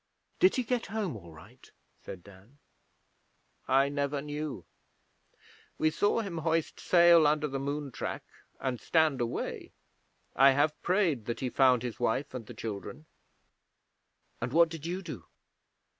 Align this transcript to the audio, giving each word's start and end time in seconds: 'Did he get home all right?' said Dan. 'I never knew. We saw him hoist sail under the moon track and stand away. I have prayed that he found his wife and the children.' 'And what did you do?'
'Did 0.39 0.55
he 0.55 0.63
get 0.63 0.87
home 0.87 1.15
all 1.15 1.31
right?' 1.31 1.71
said 2.01 2.23
Dan. 2.23 2.57
'I 3.67 3.89
never 3.89 4.19
knew. 4.19 4.65
We 5.77 5.91
saw 5.91 6.21
him 6.21 6.39
hoist 6.39 6.79
sail 6.79 7.27
under 7.27 7.47
the 7.47 7.59
moon 7.59 7.91
track 7.91 8.23
and 8.59 8.81
stand 8.81 9.21
away. 9.21 9.73
I 10.35 10.53
have 10.53 10.81
prayed 10.81 11.25
that 11.25 11.39
he 11.41 11.51
found 11.51 11.83
his 11.83 11.99
wife 11.99 12.33
and 12.33 12.47
the 12.47 12.55
children.' 12.55 13.05
'And 14.41 14.53
what 14.53 14.69
did 14.69 14.87
you 14.87 15.03
do?' 15.03 15.27